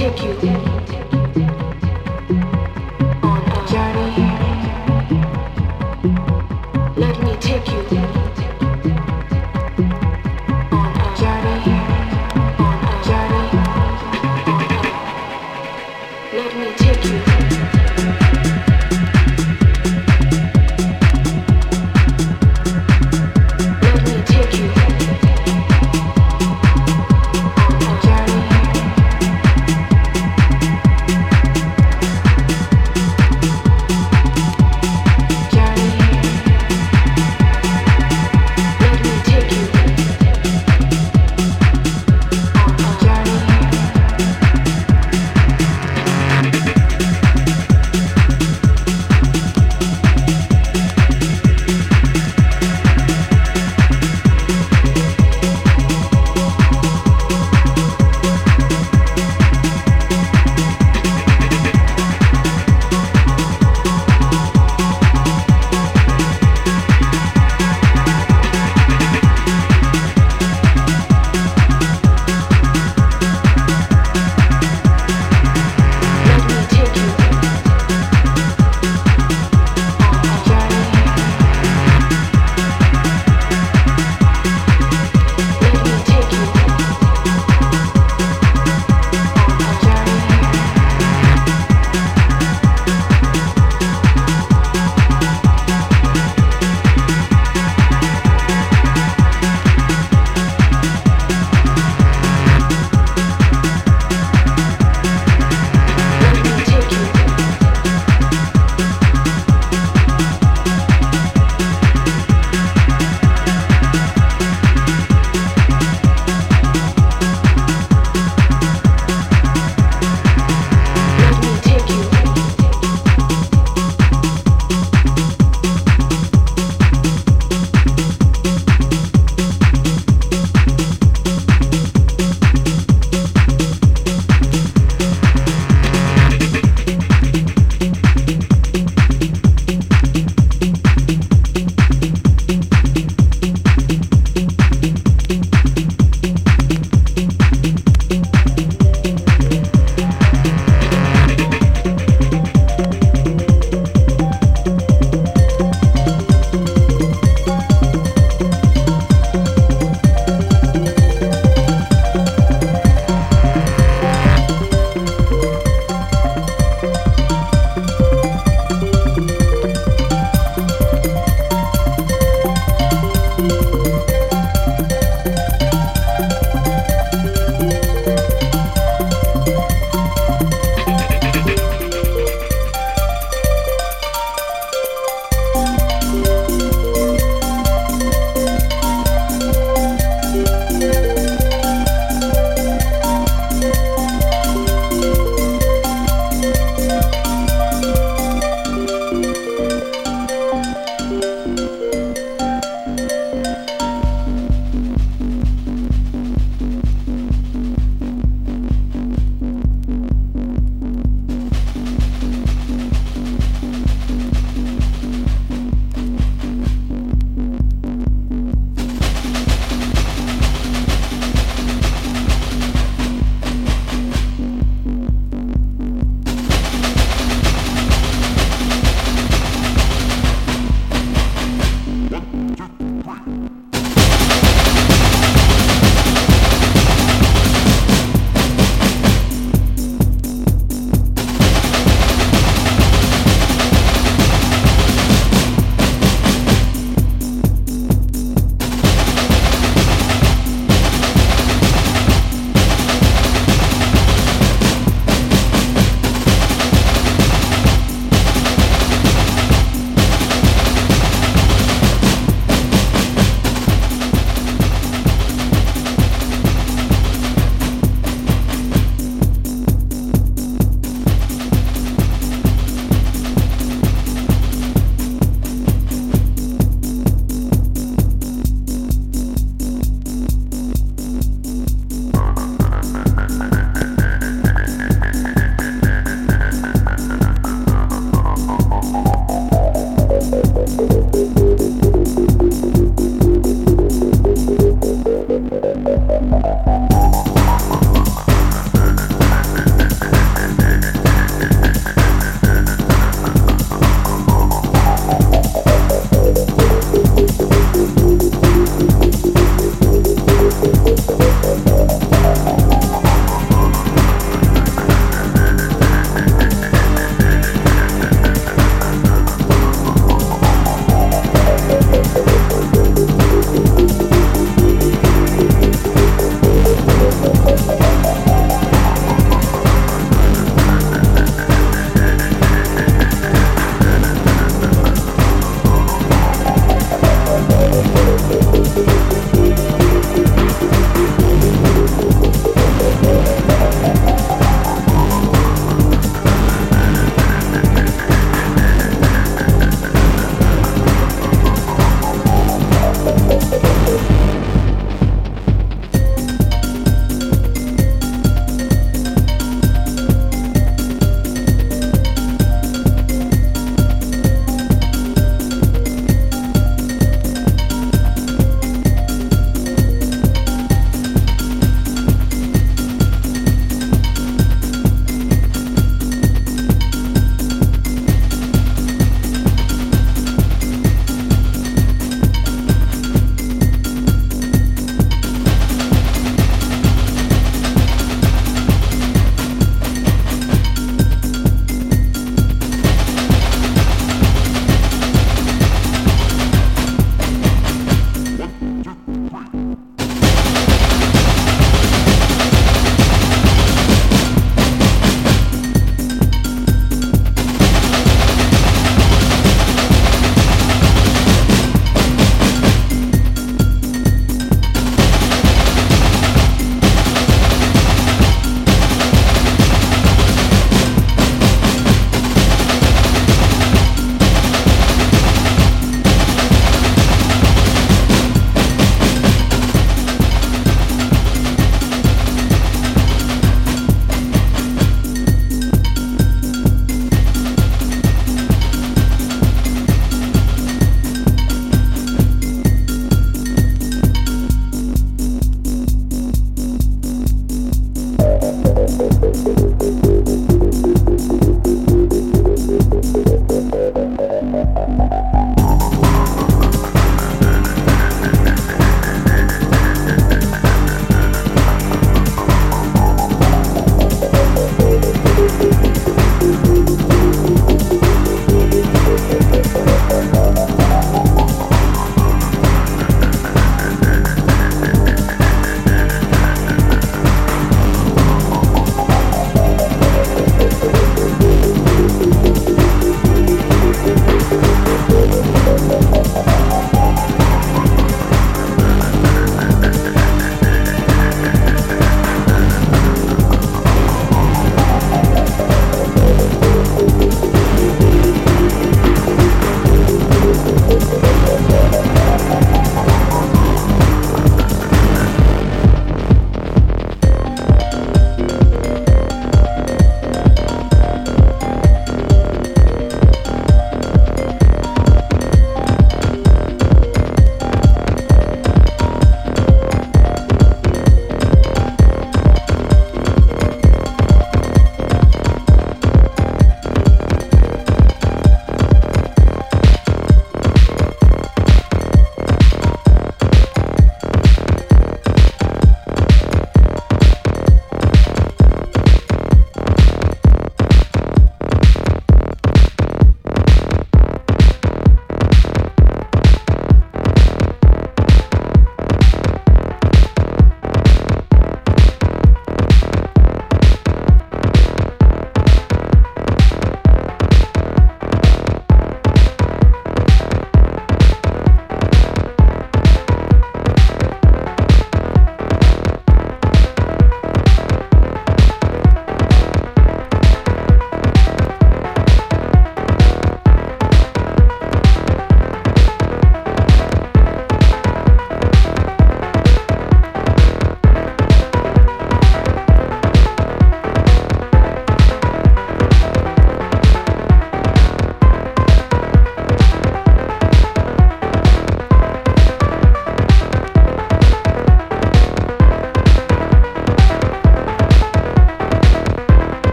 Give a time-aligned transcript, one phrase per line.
[0.00, 0.69] Take you.